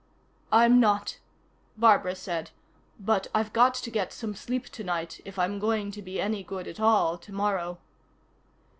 "I'm 0.51 0.79
not," 0.79 1.19
Barbara 1.77 2.15
said. 2.15 2.49
"But 2.99 3.27
I've 3.35 3.53
got 3.53 3.75
to 3.75 3.91
get 3.91 4.11
some 4.11 4.33
sleep 4.33 4.65
tonight, 4.65 5.21
if 5.25 5.37
I'm 5.37 5.59
going 5.59 5.91
to 5.91 6.01
be 6.01 6.19
any 6.19 6.41
good 6.41 6.67
at 6.67 6.79
all 6.79 7.19
tomorrow." 7.19 7.77